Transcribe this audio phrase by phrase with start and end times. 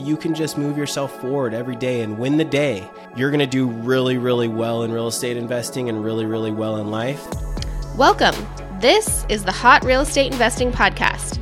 [0.00, 3.46] you can just move yourself forward every day and win the day, you're going to
[3.46, 7.26] do really, really well in real estate investing and really, really well in life.
[7.96, 8.34] Welcome.
[8.80, 11.38] This is the Hot Real Estate Investing Podcast,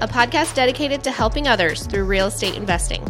[0.00, 3.06] a podcast dedicated to helping others through real estate investing.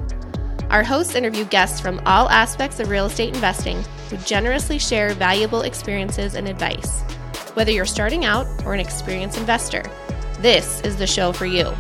[0.69, 5.63] Our hosts interview guests from all aspects of real estate investing who generously share valuable
[5.63, 7.01] experiences and advice.
[7.55, 9.83] Whether you're starting out or an experienced investor,
[10.41, 11.75] this is the show for you.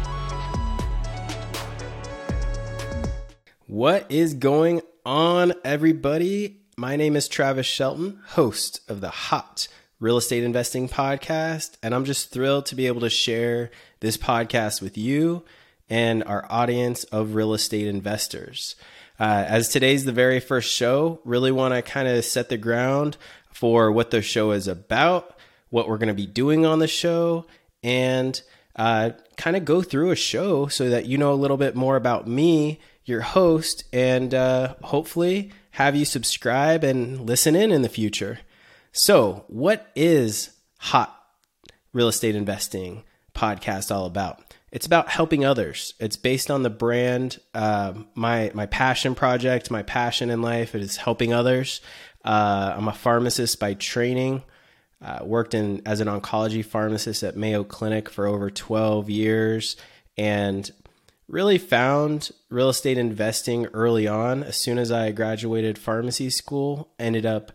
[3.71, 6.63] What is going on, everybody?
[6.77, 9.69] My name is Travis Shelton, host of the Hot
[10.01, 13.71] Real Estate Investing Podcast, and I'm just thrilled to be able to share
[14.01, 15.45] this podcast with you
[15.89, 18.75] and our audience of real estate investors.
[19.21, 23.17] Uh, as today's the very first show, really want to kind of set the ground
[23.53, 27.47] for what the show is about, what we're going to be doing on the show,
[27.85, 28.43] and
[28.75, 31.95] uh, kind of go through a show so that you know a little bit more
[31.95, 37.89] about me, your host, and uh, hopefully have you subscribe and listen in in the
[37.89, 38.41] future.
[38.93, 41.17] So, what is Hot
[41.93, 44.55] Real Estate Investing podcast all about?
[44.73, 45.95] It's about helping others.
[45.99, 47.41] It's based on the brand.
[47.55, 51.81] Uh, my my passion project, my passion in life is helping others.
[52.25, 54.43] Uh, I'm a pharmacist by training.
[55.03, 59.77] Uh, worked in as an oncology pharmacist at Mayo Clinic for over 12 years,
[60.19, 60.71] and
[61.31, 64.43] really found real estate investing early on.
[64.43, 67.53] As soon as I graduated pharmacy school, ended up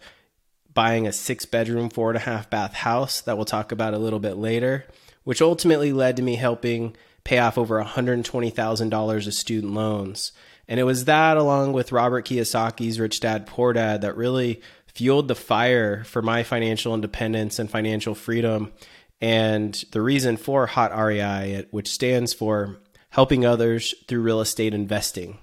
[0.73, 3.99] buying a six bedroom, four and a half bath house that we'll talk about a
[3.99, 4.85] little bit later
[5.25, 6.95] which ultimately led to me helping
[7.25, 10.31] pay off over $120,000 of student loans.
[10.67, 15.27] And it was that, along with Robert Kiyosaki's Rich Dad Poor Dad, that really fueled
[15.27, 18.71] the fire for my financial independence and financial freedom.
[19.19, 22.77] And the reason for HOT REI, which stands for
[23.15, 25.37] helping others through real estate investing.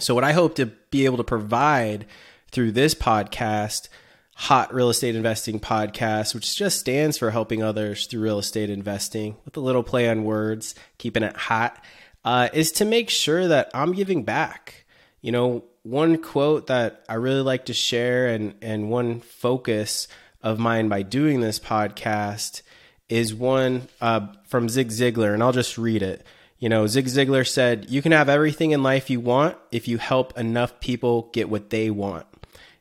[0.00, 2.04] So, what I hope to be able to provide
[2.50, 3.88] through this podcast
[4.34, 9.36] hot real estate investing podcast, which just stands for helping others through real estate investing
[9.44, 11.80] with a little play on words, keeping it hot,
[12.24, 14.84] uh, is to make sure that I'm giving back.
[15.20, 20.08] You know, one quote that I really like to share and, and one focus
[20.42, 22.62] of mine by doing this podcast
[23.08, 26.26] is one uh, from Zig Ziglar, and I'll just read it.
[26.58, 29.98] You know, Zig Ziglar said, You can have everything in life you want if you
[29.98, 32.26] help enough people get what they want.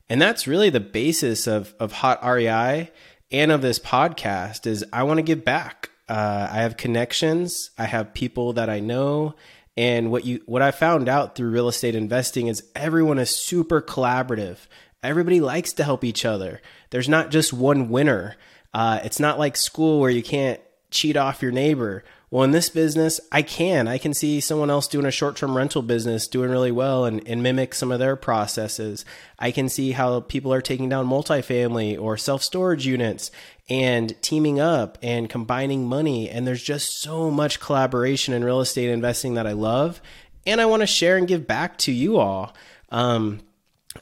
[0.10, 2.92] And that's really the basis of, of Hot REI
[3.32, 5.90] and of this podcast is I want to give back.
[6.08, 7.72] Uh, I have connections.
[7.78, 9.36] I have people that I know.
[9.76, 13.82] And what you what I found out through real estate investing is everyone is super
[13.82, 14.58] collaborative.
[15.04, 16.62] Everybody likes to help each other.
[16.92, 18.38] There's not just one winner.
[18.74, 22.04] Uh, it's not like school where you can't cheat off your neighbor
[22.36, 23.88] well, in this business, I can.
[23.88, 27.26] I can see someone else doing a short term rental business doing really well and,
[27.26, 29.06] and mimic some of their processes.
[29.40, 33.32] I can see how people are taking down multifamily or self storage units
[33.70, 36.30] and teaming up and combining money.
[36.30, 40.02] And there's just so much collaboration in real estate investing that I love.
[40.46, 42.54] And I want to share and give back to you all.
[42.90, 43.40] Um,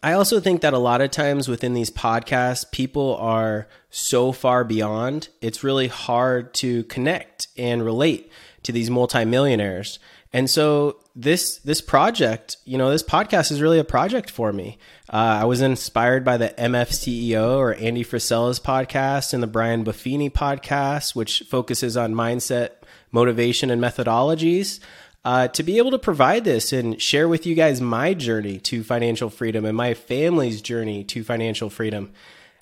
[0.01, 4.63] I also think that a lot of times within these podcasts, people are so far
[4.63, 8.31] beyond, it's really hard to connect and relate
[8.63, 9.99] to these multimillionaires.
[10.35, 14.79] And so this this project, you know, this podcast is really a project for me.
[15.07, 19.85] Uh, I was inspired by the MF CEO or Andy Frisella's podcast and the Brian
[19.85, 22.71] Buffini podcast, which focuses on mindset,
[23.11, 24.79] motivation, and methodologies
[25.25, 28.83] uh, to be able to provide this and share with you guys my journey to
[28.83, 32.11] financial freedom and my family's journey to financial freedom.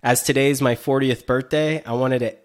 [0.03, 2.35] As today is my 40th birthday, I wanted to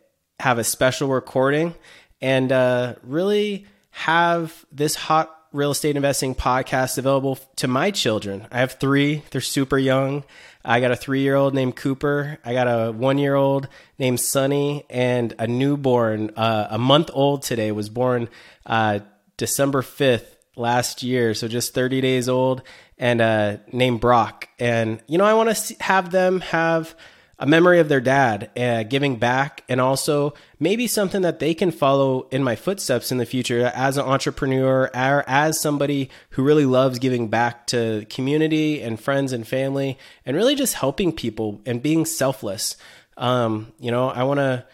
[0.40, 1.74] have a special recording
[2.20, 8.46] and uh, really have this hot real estate investing podcast available to my children.
[8.50, 10.24] I have three, they're super young.
[10.64, 12.38] I got a three year old named Cooper.
[12.44, 13.68] I got a one year old
[13.98, 18.28] named Sunny, and a newborn, uh, a month old today, was born
[18.66, 18.98] uh,
[19.36, 22.62] December 5th last year, so just 30 days old,
[22.98, 24.48] and uh, named Brock.
[24.58, 26.94] And, you know, I want to have them have
[27.38, 31.70] a memory of their dad, uh, giving back, and also maybe something that they can
[31.70, 36.64] follow in my footsteps in the future as an entrepreneur or as somebody who really
[36.64, 41.82] loves giving back to community and friends and family and really just helping people and
[41.82, 42.76] being selfless.
[43.18, 44.64] Um, you know, I want to.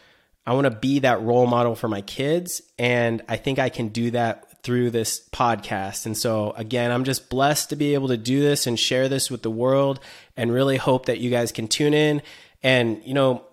[0.45, 3.91] I want to be that role model for my kids, and I think I can
[3.91, 6.07] do that through this podcast.
[6.07, 9.31] And so, again, I'm just blessed to be able to do this and share this
[9.31, 10.01] with the world
[10.37, 12.23] and really hope that you guys can tune in.
[12.63, 13.45] And, you know,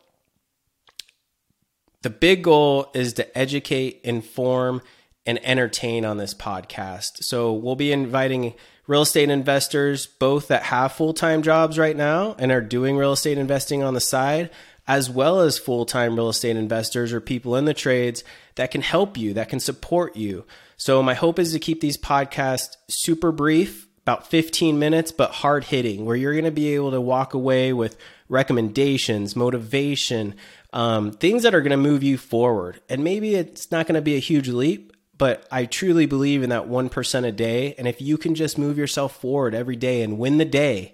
[2.02, 4.82] the big goal is to educate, inform,
[5.26, 7.24] and entertain on this podcast.
[7.24, 8.54] So, we'll be inviting
[8.90, 13.14] real estate investors, both that have full time jobs right now and are doing real
[13.14, 14.50] estate investing on the side,
[14.88, 18.24] as well as full time real estate investors or people in the trades
[18.56, 20.44] that can help you, that can support you.
[20.80, 25.66] So, my hope is to keep these podcasts super brief, about 15 minutes, but hard
[25.66, 27.98] hitting, where you're going to be able to walk away with
[28.30, 30.36] recommendations, motivation,
[30.72, 32.80] um, things that are going to move you forward.
[32.88, 36.50] And maybe it's not going to be a huge leap, but I truly believe in
[36.52, 37.76] that 1% a day.
[37.78, 40.94] And if you can just move yourself forward every day and win the day,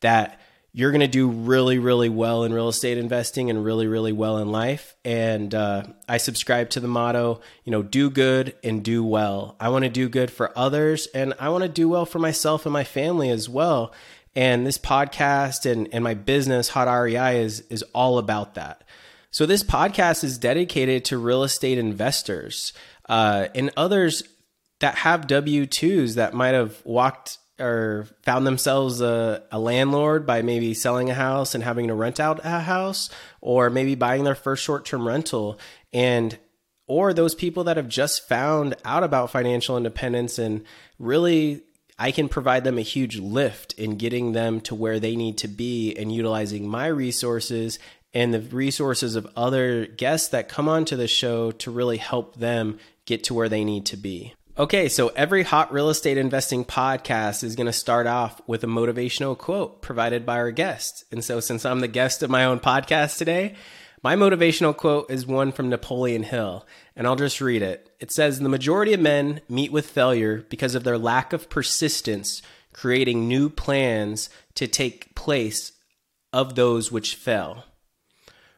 [0.00, 0.40] that
[0.76, 4.36] you're going to do really, really well in real estate investing and really, really well
[4.36, 4.94] in life.
[5.06, 9.56] And uh, I subscribe to the motto, you know, do good and do well.
[9.58, 12.66] I want to do good for others and I want to do well for myself
[12.66, 13.94] and my family as well.
[14.34, 18.84] And this podcast and, and my business, Hot REI, is, is all about that.
[19.30, 22.74] So this podcast is dedicated to real estate investors
[23.08, 24.24] uh, and others
[24.80, 30.42] that have W 2s that might have walked or found themselves a, a, landlord by
[30.42, 33.08] maybe selling a house and having to rent out a house
[33.40, 35.58] or maybe buying their first short-term rental
[35.92, 36.38] and
[36.86, 40.64] or those people that have just found out about financial independence and
[40.98, 41.62] really
[41.98, 45.48] I can provide them a huge lift in getting them to where they need to
[45.48, 47.78] be and utilizing my resources
[48.12, 52.78] and the resources of other guests that come onto the show to really help them
[53.06, 54.34] get to where they need to be.
[54.58, 58.66] Okay, so every hot real estate investing podcast is going to start off with a
[58.66, 61.04] motivational quote provided by our guest.
[61.12, 63.54] And so, since I'm the guest of my own podcast today,
[64.02, 66.66] my motivational quote is one from Napoleon Hill,
[66.96, 67.90] and I'll just read it.
[68.00, 72.40] It says The majority of men meet with failure because of their lack of persistence
[72.72, 75.72] creating new plans to take place
[76.32, 77.66] of those which fell.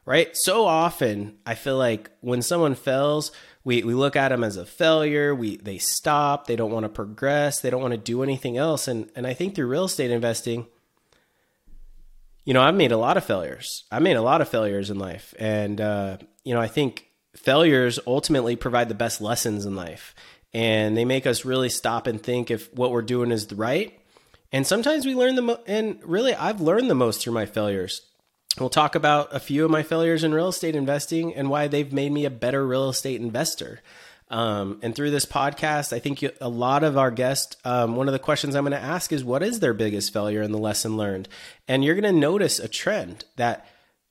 [0.06, 0.28] Right?
[0.34, 3.32] So often, I feel like when someone fails,
[3.68, 5.34] we, we look at them as a failure.
[5.34, 6.46] We they stop.
[6.46, 7.60] They don't want to progress.
[7.60, 8.88] They don't want to do anything else.
[8.88, 10.66] And and I think through real estate investing,
[12.46, 13.84] you know, I've made a lot of failures.
[13.92, 17.98] I made a lot of failures in life, and uh, you know, I think failures
[18.06, 20.14] ultimately provide the best lessons in life,
[20.54, 23.92] and they make us really stop and think if what we're doing is right.
[24.50, 28.00] And sometimes we learn the mo- and really, I've learned the most through my failures.
[28.58, 31.92] We'll talk about a few of my failures in real estate investing and why they've
[31.92, 33.80] made me a better real estate investor.
[34.30, 38.12] Um, and through this podcast, I think a lot of our guests, um, one of
[38.12, 40.96] the questions I'm going to ask is what is their biggest failure and the lesson
[40.96, 41.28] learned?
[41.66, 43.66] And you're going to notice a trend that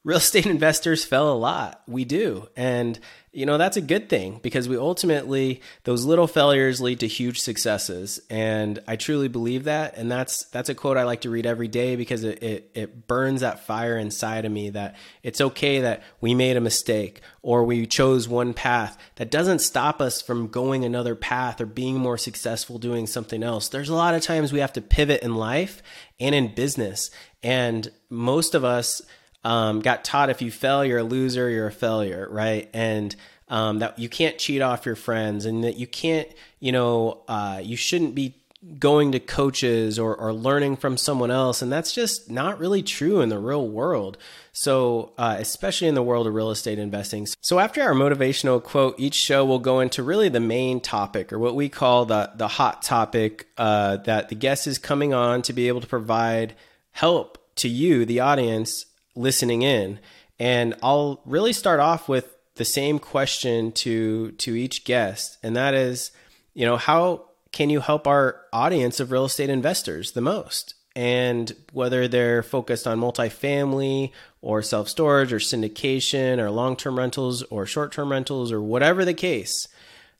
[0.07, 1.83] real estate investors fell a lot.
[1.85, 2.47] We do.
[2.55, 2.97] And
[3.33, 7.39] you know that's a good thing because we ultimately those little failures lead to huge
[7.39, 11.45] successes and i truly believe that and that's that's a quote i like to read
[11.45, 15.81] every day because it, it, it burns that fire inside of me that it's okay
[15.81, 20.47] that we made a mistake or we chose one path that doesn't stop us from
[20.47, 24.51] going another path or being more successful doing something else there's a lot of times
[24.51, 25.83] we have to pivot in life
[26.19, 27.11] and in business
[27.43, 29.03] and most of us
[29.47, 32.69] um, got taught if you fail, you're a loser, you're a failure, right?
[32.73, 33.15] And
[33.47, 36.27] um, that you can't cheat off your friends, and that you can't,
[36.59, 38.35] you know, uh, you shouldn't be
[38.77, 43.21] going to coaches or, or learning from someone else, and that's just not really true
[43.21, 44.17] in the real world.
[44.51, 47.25] So, uh, especially in the world of real estate investing.
[47.39, 51.39] So, after our motivational quote, each show will go into really the main topic, or
[51.39, 55.53] what we call the the hot topic uh, that the guest is coming on to
[55.53, 56.53] be able to provide
[56.91, 58.85] help to you, the audience,
[59.17, 59.99] listening in.
[60.39, 65.73] And I'll really start off with the same question to to each guest, and that
[65.73, 66.11] is,
[66.53, 70.75] you know, how can you help our audience of real estate investors the most?
[70.95, 77.43] And whether they're focused on multifamily or self storage or syndication or long term rentals
[77.43, 79.67] or short term rentals or whatever the case,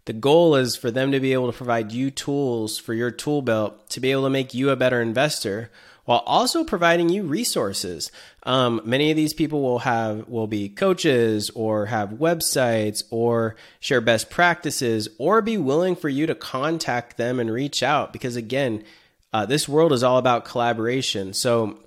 [0.05, 3.41] the goal is for them to be able to provide you tools for your tool
[3.41, 5.69] belt to be able to make you a better investor
[6.07, 8.13] while also providing you resources.
[8.43, 13.99] Um, many of these people will have will be coaches or have websites or share
[13.99, 18.85] best practices or be willing for you to contact them and reach out because again,
[19.33, 21.33] uh, this world is all about collaboration.
[21.33, 21.77] So,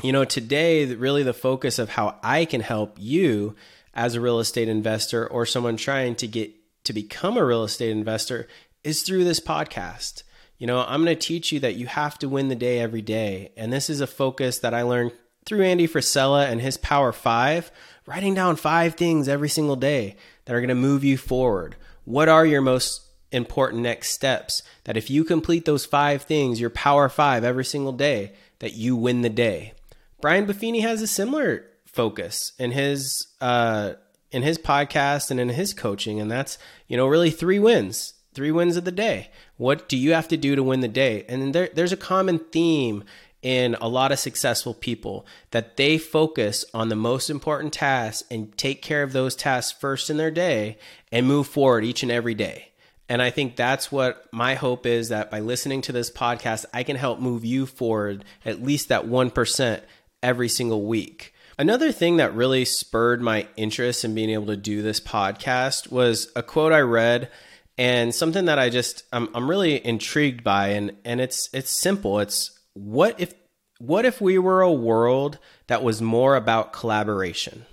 [0.00, 3.56] you know, today really the focus of how I can help you
[3.94, 6.52] as a real estate investor or someone trying to get
[6.84, 8.46] to become a real estate investor
[8.84, 10.22] is through this podcast.
[10.58, 13.02] You know, I'm going to teach you that you have to win the day every
[13.02, 13.52] day.
[13.56, 15.12] And this is a focus that I learned
[15.44, 17.70] through Andy Frisella and his Power Five,
[18.06, 21.76] writing down five things every single day that are going to move you forward.
[22.04, 24.62] What are your most important next steps?
[24.84, 28.96] That if you complete those five things, your Power Five every single day, that you
[28.96, 29.74] win the day.
[30.20, 33.92] Brian Buffini has a similar focus in his uh,
[34.32, 36.56] in his podcast and in his coaching, and that's
[36.88, 39.30] you know really three wins three wins of the day.
[39.56, 41.24] What do you have to do to win the day?
[41.28, 43.04] And there, there's a common theme
[43.42, 48.56] in a lot of successful people that they focus on the most important tasks and
[48.58, 50.78] take care of those tasks first in their day
[51.12, 52.70] and move forward each and every day.
[53.08, 56.82] And I think that's what my hope is that by listening to this podcast, I
[56.82, 59.80] can help move you forward at least that 1%
[60.22, 61.32] every single week.
[61.58, 66.30] Another thing that really spurred my interest in being able to do this podcast was
[66.34, 67.30] a quote I read
[67.78, 72.20] and something that I just I'm, I'm really intrigued by and and it's it's simple.
[72.20, 73.34] It's what if
[73.78, 77.66] what if we were a world that was more about collaboration?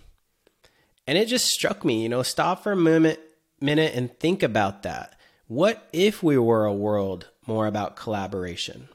[1.08, 3.22] And it just struck me, you know, stop for a minute
[3.62, 5.18] minute and think about that.
[5.48, 8.90] What if we were a world more about collaboration?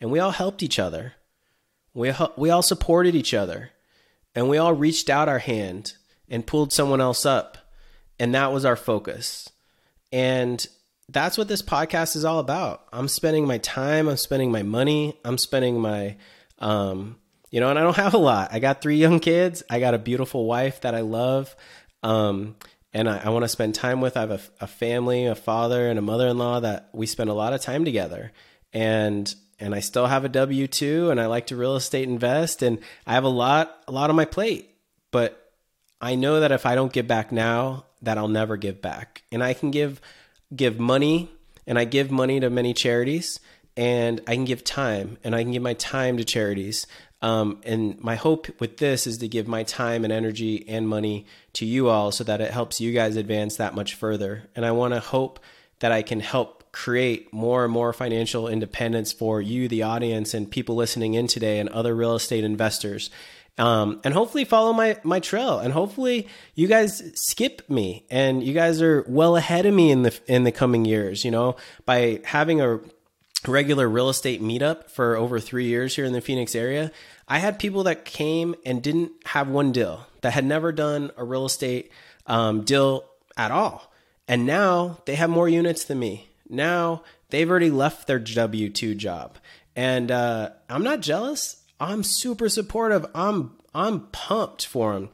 [0.00, 1.14] And we all helped each other.
[1.94, 3.70] We we all supported each other.
[4.34, 5.94] And we all reached out our hand
[6.28, 7.56] and pulled someone else up.
[8.18, 9.48] And that was our focus.
[10.16, 10.66] And
[11.10, 12.86] that's what this podcast is all about.
[12.90, 16.16] I'm spending my time, I'm spending my money, I'm spending my
[16.58, 17.16] um
[17.50, 18.48] you know, and I don't have a lot.
[18.52, 19.62] I got three young kids.
[19.68, 21.54] I got a beautiful wife that I love.
[22.02, 22.56] Um,
[22.92, 24.16] and I, I want to spend time with.
[24.16, 27.28] I have a, a family, a father, and a mother in law that we spend
[27.30, 28.32] a lot of time together.
[28.72, 32.62] And and I still have a W two, and I like to real estate invest,
[32.62, 34.70] and I have a lot a lot on my plate.
[35.10, 35.52] But
[36.00, 39.22] I know that if I don't get back now, that I'll never give back.
[39.30, 40.00] And I can give
[40.54, 41.28] give money,
[41.66, 43.40] and I give money to many charities,
[43.76, 46.86] and I can give time, and I can give my time to charities.
[47.20, 51.26] Um, and my hope with this is to give my time and energy and money
[51.54, 54.44] to you all so that it helps you guys advance that much further.
[54.54, 55.40] And I want to hope
[55.80, 60.50] that I can help create more and more financial independence for you, the audience, and
[60.50, 63.10] people listening in today, and other real estate investors.
[63.58, 68.52] Um, and hopefully follow my my trail, and hopefully you guys skip me, and you
[68.52, 71.24] guys are well ahead of me in the in the coming years.
[71.24, 72.80] You know, by having a
[73.46, 76.90] regular real estate meetup for over three years here in the Phoenix area,
[77.28, 81.24] I had people that came and didn't have one deal, that had never done a
[81.24, 81.90] real estate
[82.26, 83.04] um, deal
[83.36, 83.92] at all.
[84.28, 86.28] And now they have more units than me.
[86.48, 89.38] Now they've already left their W 2 job.
[89.74, 91.62] And uh, I'm not jealous.
[91.78, 93.06] I'm super supportive.
[93.14, 95.10] I'm I'm pumped for them.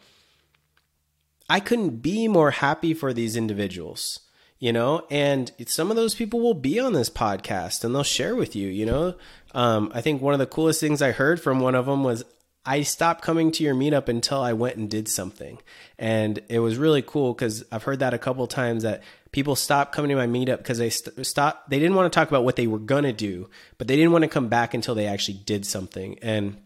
[1.48, 4.20] I couldn't be more happy for these individuals,
[4.58, 8.36] you know, and some of those people will be on this podcast and they'll share
[8.36, 9.16] with you, you know.
[9.54, 12.24] Um, I think one of the coolest things I heard from one of them was
[12.64, 15.58] I stopped coming to your meetup until I went and did something.
[15.98, 19.02] And it was really cool because I've heard that a couple times that
[19.32, 22.28] people stopped coming to my meetup because they st- stopped, they didn't want to talk
[22.28, 23.48] about what they were going to do,
[23.78, 26.18] but they didn't want to come back until they actually did something.
[26.20, 26.58] And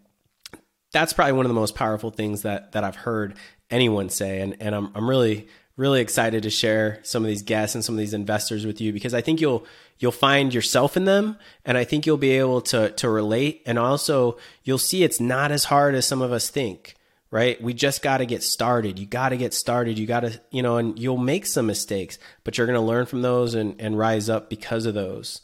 [0.92, 3.34] that's probably one of the most powerful things that, that I've heard
[3.70, 4.40] anyone say.
[4.40, 5.46] And, and I'm, I'm really,
[5.76, 8.92] really excited to share some of these guests and some of these investors with you
[8.92, 9.64] because I think you'll
[9.98, 13.78] you'll find yourself in them and I think you'll be able to to relate and
[13.78, 16.95] also you'll see it's not as hard as some of us think
[17.30, 20.40] right we just got to get started you got to get started you got to
[20.50, 23.80] you know and you'll make some mistakes but you're going to learn from those and
[23.80, 25.40] and rise up because of those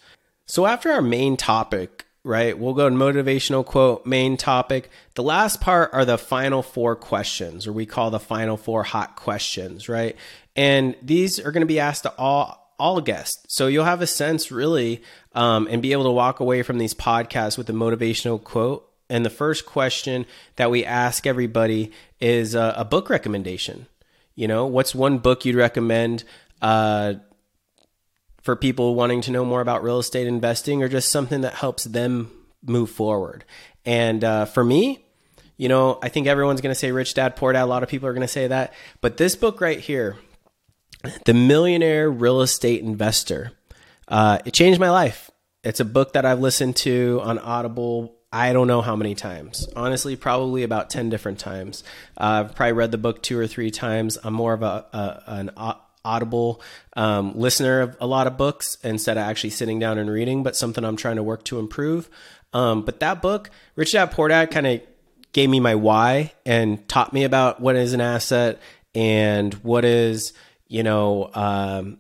[0.47, 2.57] so after our main topic right?
[2.59, 4.91] We'll go to motivational quote, main topic.
[5.15, 9.17] The last part are the final four questions, or we call the final four hot
[9.17, 10.17] questions, right?
[10.55, 13.45] And these are going to be asked to all all guests.
[13.49, 15.03] So you'll have a sense really
[15.35, 18.89] um, and be able to walk away from these podcasts with a motivational quote.
[19.13, 20.25] And the first question
[20.57, 23.87] that we ask everybody is a, a book recommendation.
[24.35, 26.25] You know, what's one book you'd recommend?
[26.63, 27.15] Uh,
[28.41, 31.85] for people wanting to know more about real estate investing or just something that helps
[31.85, 32.31] them
[32.65, 33.45] move forward.
[33.85, 35.05] And uh, for me,
[35.59, 37.65] you know, I think everyone's going to say Rich Dad Poor Dad.
[37.65, 38.73] A lot of people are going to say that.
[39.03, 40.17] But this book right here,
[41.27, 43.53] The Millionaire Real Estate Investor,
[44.09, 45.31] uh, it changed my life.
[45.63, 48.17] It's a book that I've listened to on Audible.
[48.33, 49.69] I don't know how many times.
[49.77, 51.85] Honestly, probably about 10 different times.
[52.17, 54.17] Uh, I've probably read the book two or three times.
[54.25, 55.51] I'm more of a, a an
[56.05, 56.63] audible
[56.97, 60.57] um, listener of a lot of books instead of actually sitting down and reading, but
[60.57, 62.09] something I'm trying to work to improve.
[62.55, 64.81] Um, but that book, Rich Dad Poor Dad, kind of
[65.33, 68.61] gave me my why and taught me about what is an asset
[68.95, 70.33] and what is,
[70.69, 71.99] you know, um,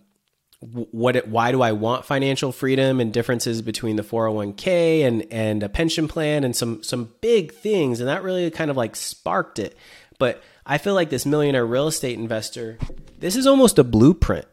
[0.62, 5.62] what it, why do I want financial freedom and differences between the 401k and and
[5.62, 9.58] a pension plan and some some big things and that really kind of like sparked
[9.58, 9.76] it
[10.18, 12.78] but I feel like this millionaire real estate investor
[13.22, 14.46] this is almost a blueprint.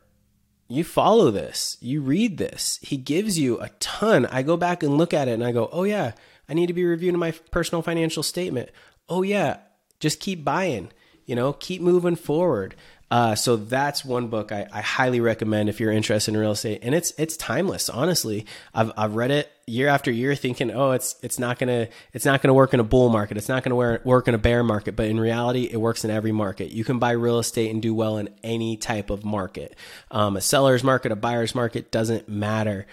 [0.67, 2.77] You follow this, you read this.
[2.83, 4.27] He gives you a ton.
[4.27, 6.11] I go back and look at it and I go, oh, yeah,
[6.47, 8.69] I need to be reviewing my personal financial statement.
[9.09, 9.57] Oh, yeah,
[9.99, 10.91] just keep buying,
[11.29, 12.75] you know, keep moving forward.
[13.11, 16.79] Uh, so that's one book I, I highly recommend if you're interested in real estate,
[16.81, 17.87] and it's it's timeless.
[17.87, 22.25] Honestly, I've I've read it year after year, thinking, oh, it's it's not gonna it's
[22.25, 24.95] not gonna work in a bull market, it's not gonna work in a bear market,
[24.95, 26.71] but in reality, it works in every market.
[26.71, 29.75] You can buy real estate and do well in any type of market.
[30.09, 32.87] Um, a seller's market, a buyer's market doesn't matter.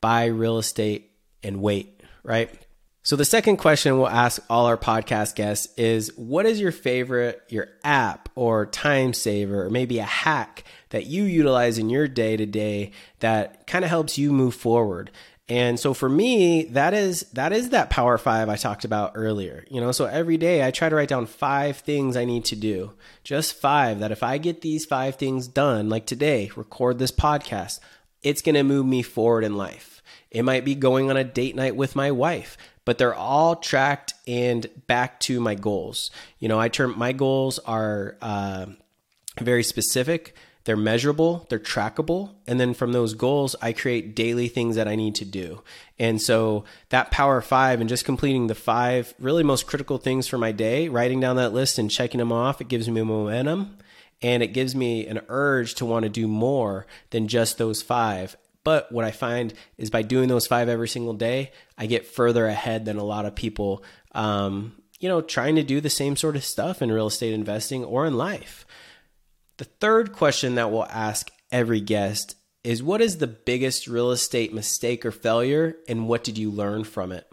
[0.00, 1.10] Buy real estate
[1.42, 2.65] and wait, right?
[3.06, 7.40] So the second question we'll ask all our podcast guests is what is your favorite
[7.48, 12.36] your app or time saver or maybe a hack that you utilize in your day
[12.36, 15.12] to day that kind of helps you move forward?
[15.48, 19.64] And so for me, that is that is that power 5 I talked about earlier.
[19.70, 22.56] You know, so every day I try to write down 5 things I need to
[22.56, 22.94] do.
[23.22, 27.78] Just 5 that if I get these 5 things done like today, record this podcast,
[28.24, 30.02] it's going to move me forward in life.
[30.32, 34.14] It might be going on a date night with my wife but they're all tracked
[34.26, 36.10] and back to my goals.
[36.38, 38.66] You know, I term my goals are uh,
[39.38, 40.34] very specific.
[40.64, 44.96] They're measurable, they're trackable, and then from those goals, I create daily things that I
[44.96, 45.62] need to do.
[45.96, 50.38] And so that power five and just completing the five really most critical things for
[50.38, 53.78] my day, writing down that list and checking them off, it gives me momentum
[54.22, 58.36] and it gives me an urge to want to do more than just those five.
[58.66, 62.46] But what I find is by doing those five every single day, I get further
[62.46, 66.34] ahead than a lot of people, um, you know, trying to do the same sort
[66.34, 68.66] of stuff in real estate investing or in life.
[69.58, 74.52] The third question that we'll ask every guest is what is the biggest real estate
[74.52, 77.24] mistake or failure and what did you learn from it?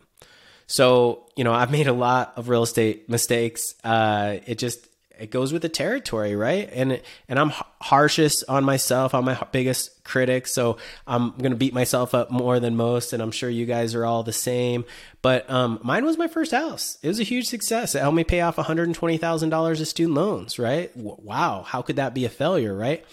[0.67, 3.73] So, you know, I've made a lot of real estate mistakes.
[3.83, 4.87] Uh, it just
[5.19, 6.69] it goes with the territory, right?
[6.71, 7.51] And and I'm
[7.81, 9.13] harshest on myself.
[9.13, 13.13] I'm my biggest critic, so I'm gonna beat myself up more than most.
[13.13, 14.85] And I'm sure you guys are all the same.
[15.21, 16.97] But um, mine was my first house.
[17.01, 17.95] It was a huge success.
[17.95, 20.57] It helped me pay off 120 thousand dollars of student loans.
[20.57, 20.95] Right?
[20.95, 22.75] Wow, how could that be a failure?
[22.75, 23.05] Right?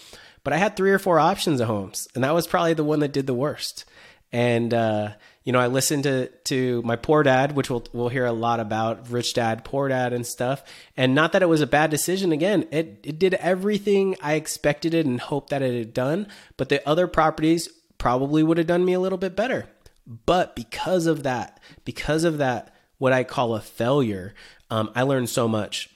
[0.43, 3.01] But I had three or four options of homes, and that was probably the one
[3.01, 3.85] that did the worst.
[4.33, 5.11] And uh,
[5.51, 8.61] you know, I listened to to my poor dad, which we'll we'll hear a lot
[8.61, 10.63] about, rich dad, poor dad, and stuff.
[10.97, 12.31] And not that it was a bad decision.
[12.31, 16.29] Again, it it did everything I expected it and hoped that it had done.
[16.57, 19.67] But the other properties probably would have done me a little bit better.
[20.07, 24.35] But because of that, because of that, what I call a failure,
[24.71, 25.91] um, I learned so much.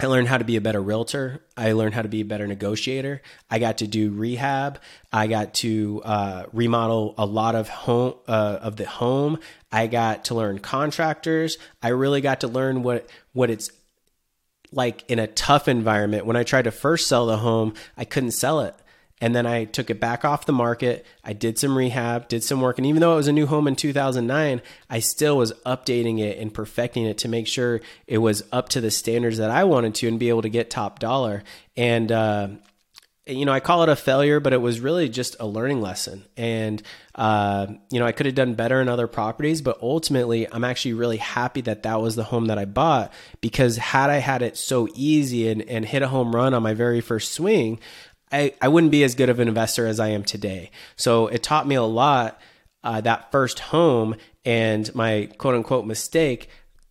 [0.00, 1.44] I learned how to be a better realtor.
[1.56, 3.22] I learned how to be a better negotiator.
[3.50, 4.80] I got to do rehab.
[5.12, 9.38] I got to uh, remodel a lot of home uh, of the home.
[9.70, 11.56] I got to learn contractors.
[11.82, 13.70] I really got to learn what what it's
[14.72, 16.26] like in a tough environment.
[16.26, 18.74] When I tried to first sell the home, I couldn't sell it.
[19.22, 21.06] And then I took it back off the market.
[21.22, 22.78] I did some rehab, did some work.
[22.78, 26.38] And even though it was a new home in 2009, I still was updating it
[26.38, 29.94] and perfecting it to make sure it was up to the standards that I wanted
[29.94, 31.44] to and be able to get top dollar.
[31.76, 32.48] And, uh,
[33.24, 36.24] you know, I call it a failure, but it was really just a learning lesson.
[36.36, 36.82] And,
[37.14, 40.94] uh, you know, I could have done better in other properties, but ultimately, I'm actually
[40.94, 44.56] really happy that that was the home that I bought because had I had it
[44.56, 47.78] so easy and, and hit a home run on my very first swing,
[48.32, 50.70] I, I wouldn't be as good of an investor as I am today.
[50.96, 52.40] So it taught me a lot.
[52.82, 56.48] Uh, that first home and my quote unquote mistake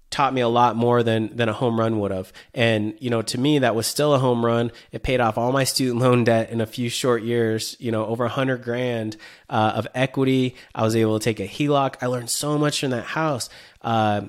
[0.09, 2.31] taught me a lot more than than a home run would have.
[2.53, 4.71] And you know, to me, that was still a home run.
[4.91, 7.75] It paid off all my student loan debt in a few short years.
[7.79, 9.17] You know, over a hundred grand
[9.49, 10.55] uh, of equity.
[10.75, 11.95] I was able to take a HELOC.
[12.01, 13.49] I learned so much from that house.
[13.81, 14.21] Uh,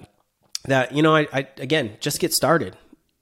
[0.65, 2.77] that you know, I, I again just get started.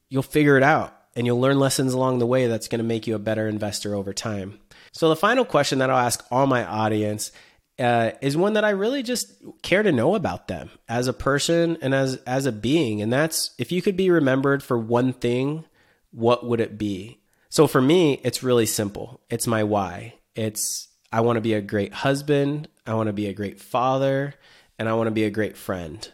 [0.09, 3.07] You'll figure it out and you'll learn lessons along the way that's going to make
[3.07, 4.59] you a better investor over time.
[4.93, 7.33] So, the final question that I'll ask all my audience
[7.79, 11.79] uh, is one that I really just care to know about them as a person
[11.81, 15.65] and as as a being, and that's if you could be remembered for one thing,
[16.11, 17.21] what would it be?
[17.49, 19.21] So for me, it's really simple.
[19.29, 20.15] It's my why.
[20.35, 24.35] It's I want to be a great husband, I want to be a great father,
[24.79, 26.09] and I want to be a great friend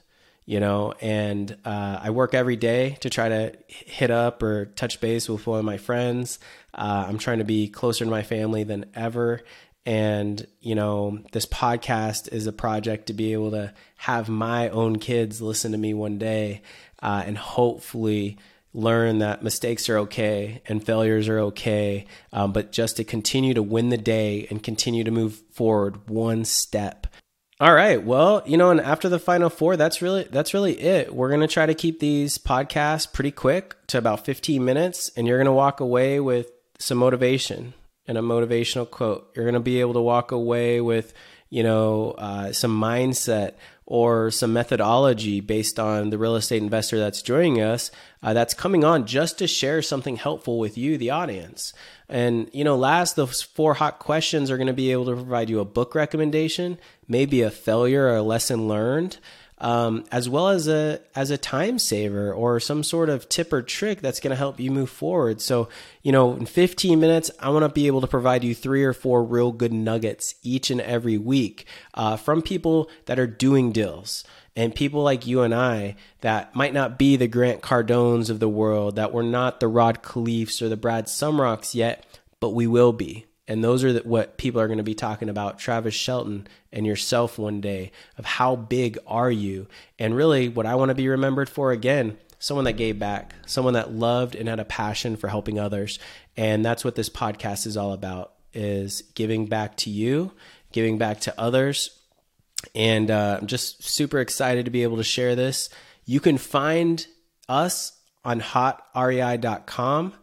[0.46, 5.00] you know, and uh, I work every day to try to hit up or touch
[5.00, 6.38] base with one of my friends.
[6.72, 9.42] Uh, I'm trying to be closer to my family than ever.
[9.84, 14.98] And, you know, this podcast is a project to be able to have my own
[14.98, 16.62] kids listen to me one day
[17.02, 18.38] uh, and hopefully
[18.72, 23.62] learn that mistakes are okay and failures are okay, um, but just to continue to
[23.62, 27.06] win the day and continue to move forward one step
[27.58, 28.02] all right.
[28.02, 31.14] Well, you know, and after the final four, that's really that's really it.
[31.14, 35.38] We're gonna try to keep these podcasts pretty quick to about 15 minutes, and you're
[35.38, 37.72] gonna walk away with some motivation
[38.06, 39.30] and a motivational quote.
[39.34, 41.14] You're gonna be able to walk away with,
[41.50, 43.54] you know, uh, some mindset
[43.86, 48.82] or some methodology based on the real estate investor that's joining us uh, that's coming
[48.82, 51.72] on just to share something helpful with you, the audience.
[52.08, 55.48] And, you know, last, those four hot questions are going to be able to provide
[55.48, 59.18] you a book recommendation, maybe a failure or a lesson learned
[59.58, 63.62] um, as well as a as a time saver or some sort of tip or
[63.62, 65.40] trick that's going to help you move forward.
[65.40, 65.68] So,
[66.02, 68.92] you know, in 15 minutes, I want to be able to provide you three or
[68.92, 74.24] four real good nuggets each and every week uh, from people that are doing deals
[74.56, 78.48] and people like you and I that might not be the Grant Cardones of the
[78.48, 82.04] world, that we're not the Rod Khleifs or the Brad Sumroks yet,
[82.40, 83.26] but we will be.
[83.48, 86.84] And those are the, what people are going to be talking about, Travis Shelton and
[86.84, 89.68] yourself one day, of how big are you?
[89.98, 93.74] And really, what I want to be remembered for again, someone that gave back, someone
[93.74, 95.98] that loved and had a passion for helping others.
[96.36, 100.32] And that's what this podcast is all about: is giving back to you,
[100.72, 101.90] giving back to others.
[102.74, 105.68] And uh, I'm just super excited to be able to share this.
[106.04, 107.06] You can find
[107.48, 107.92] us
[108.24, 110.14] on hotrei.com.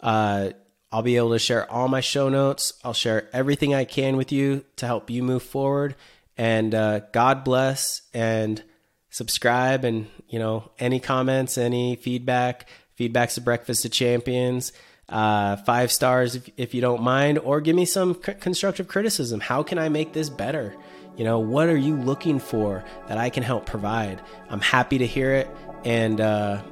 [0.00, 0.50] Uh,
[0.92, 2.72] I'll be able to share all my show notes.
[2.84, 5.94] I'll share everything I can with you to help you move forward.
[6.36, 8.62] And uh, God bless and
[9.10, 9.84] subscribe.
[9.84, 14.72] And, you know, any comments, any feedback, feedback's a breakfast of champions.
[15.08, 19.40] Uh, five stars if, if you don't mind, or give me some c- constructive criticism.
[19.40, 20.76] How can I make this better?
[21.16, 24.22] You know, what are you looking for that I can help provide?
[24.48, 25.48] I'm happy to hear it.
[25.84, 26.62] And uh,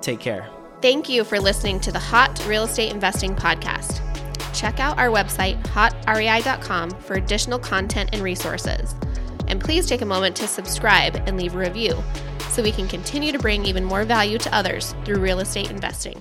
[0.00, 0.48] take care.
[0.82, 4.00] Thank you for listening to the Hot Real Estate Investing Podcast.
[4.52, 8.96] Check out our website, hotrei.com, for additional content and resources.
[9.46, 12.02] And please take a moment to subscribe and leave a review
[12.48, 16.20] so we can continue to bring even more value to others through real estate investing.